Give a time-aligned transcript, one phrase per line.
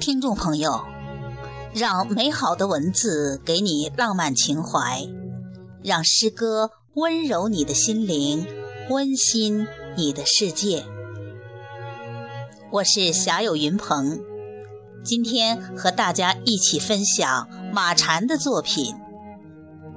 [0.00, 0.84] 听众朋友，
[1.74, 5.08] 让美好的文字给你浪漫情怀，
[5.82, 8.46] 让诗歌温柔你的心灵，
[8.90, 9.66] 温馨
[9.96, 10.84] 你的世界。
[12.70, 14.20] 我是侠友云鹏，
[15.02, 18.94] 今天和大家一起分享马禅的作品。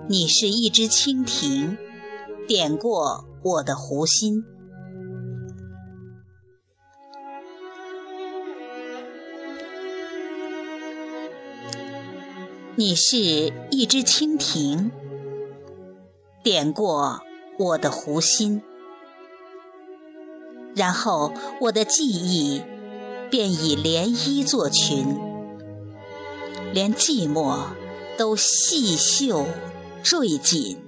[0.10, 1.78] 你是一只蜻蜓，
[2.48, 4.44] 点过我的湖心。
[12.84, 14.90] 你是一只蜻蜓，
[16.42, 17.22] 点过
[17.60, 18.64] 我的湖心，
[20.74, 22.64] 然后我的记忆
[23.30, 25.16] 便以涟漪作群，
[26.74, 27.66] 连寂寞
[28.18, 29.46] 都细绣
[30.02, 30.80] 缀锦。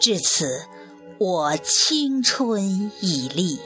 [0.00, 0.64] 至此，
[1.18, 3.60] 我青春已立。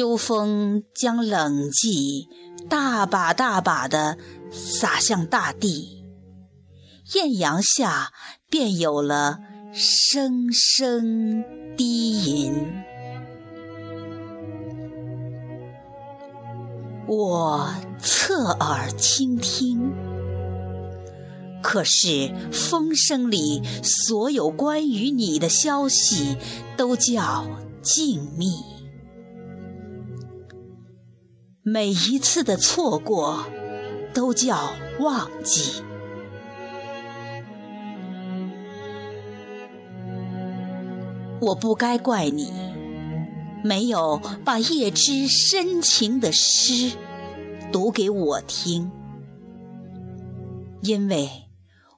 [0.00, 2.26] 秋风将冷寂
[2.70, 4.16] 大把大把地
[4.50, 6.06] 洒向大地，
[7.14, 8.10] 艳阳下
[8.48, 9.40] 便有了
[9.74, 11.44] 声声
[11.76, 12.54] 低吟。
[17.06, 19.92] 我侧耳倾听，
[21.62, 26.38] 可是风声里所有关于你的消息
[26.78, 27.46] 都叫
[27.82, 28.79] 静谧。
[31.62, 33.44] 每一次的错过，
[34.14, 35.82] 都叫忘记。
[41.42, 42.50] 我不该怪你，
[43.62, 46.96] 没有把叶芝深情的诗
[47.70, 48.90] 读给我听，
[50.80, 51.28] 因为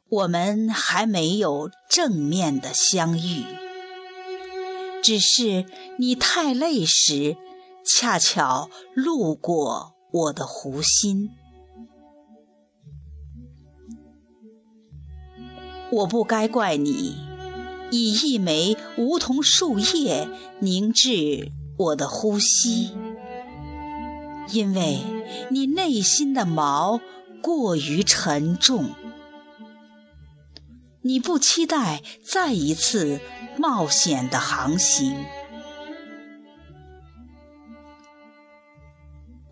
[0.09, 3.45] 我们还没有正面的相遇。
[5.05, 5.67] 只是
[5.99, 7.37] 你太累时。
[7.85, 11.31] 恰巧路过我的湖心，
[15.91, 17.17] 我不该怪你
[17.91, 20.29] 以一枚梧桐树叶
[20.61, 22.93] 凝滞我的呼吸，
[24.53, 25.01] 因为
[25.51, 27.01] 你内心的锚
[27.43, 28.91] 过于沉重，
[31.03, 33.21] 你不期待再一次
[33.59, 35.17] 冒险的航行。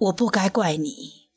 [0.01, 1.29] 我不该怪你，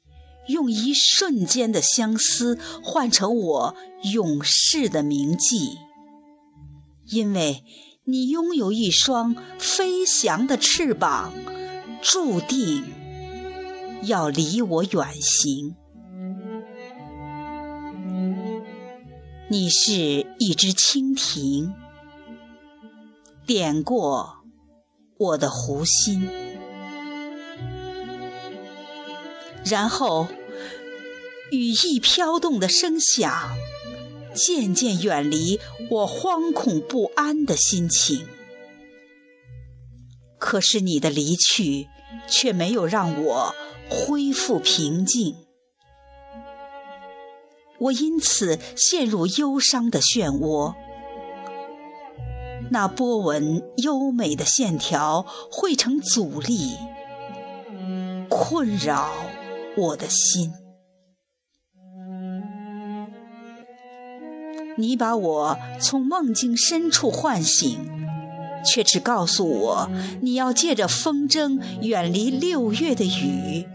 [0.47, 3.75] 用一瞬间的相思换成我
[4.13, 5.77] 永世的铭记，
[7.05, 7.63] 因为
[8.05, 11.33] 你拥有一双飞翔的翅膀，
[12.01, 12.85] 注定
[14.03, 15.75] 要离我远行。
[19.49, 19.91] 你是
[20.39, 21.73] 一只蜻蜓，
[23.45, 24.37] 点过
[25.17, 26.29] 我的湖心。
[29.65, 30.27] 然后，
[31.51, 33.55] 羽翼飘动的声响，
[34.33, 35.59] 渐渐远离
[35.89, 38.27] 我惶恐不安的心情。
[40.37, 41.87] 可是你的离去，
[42.27, 43.55] 却没有让我
[43.89, 45.35] 恢复平静。
[47.79, 50.73] 我因此陷入忧伤的漩涡，
[52.69, 56.75] 那波纹优美的线条汇成阻力，
[58.29, 59.11] 困扰。
[59.75, 60.51] 我的心，
[64.77, 67.79] 你把我从梦境深处唤醒，
[68.63, 69.89] 却只告诉我
[70.21, 73.67] 你要借着风筝远离六月的雨，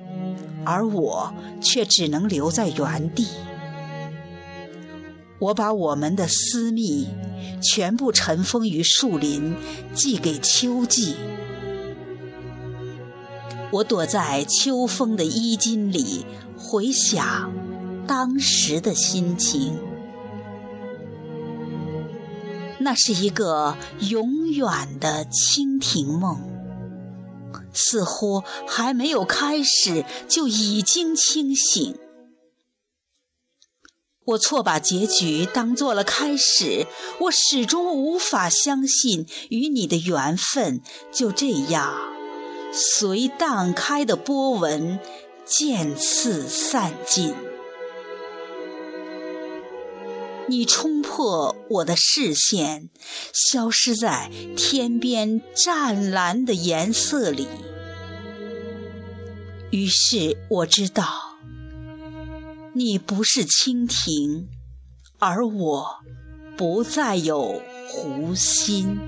[0.64, 3.26] 而我却只能留在原地。
[5.40, 7.08] 我把我们的私密
[7.60, 9.54] 全部尘封于树林，
[9.94, 11.16] 寄给秋季。
[13.70, 16.24] 我躲在秋风的衣襟里，
[16.56, 17.52] 回想
[18.06, 19.78] 当时的心情。
[22.80, 23.76] 那是一个
[24.08, 26.40] 永远的蜻蜓梦，
[27.74, 31.98] 似乎还没有开始就已经清醒。
[34.24, 36.86] 我错把结局当做了开始，
[37.20, 40.80] 我始终无法相信与你的缘分
[41.12, 42.17] 就这样。
[42.72, 44.98] 随荡开的波纹
[45.44, 47.34] 渐次散尽，
[50.46, 52.90] 你冲破我的视线，
[53.32, 57.48] 消失在天边湛蓝的颜色里。
[59.70, 61.04] 于是我知道，
[62.74, 64.48] 你不是蜻蜓，
[65.18, 65.98] 而我
[66.56, 68.98] 不再有湖心。